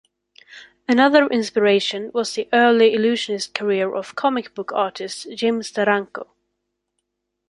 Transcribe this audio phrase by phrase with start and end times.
[0.89, 6.25] Another inspiration was the early illusionist career of comic book artist Jim Steranko.